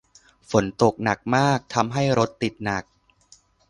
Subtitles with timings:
[0.51, 2.83] ฝนตกหนักมาก ทำให้รถติดหนัก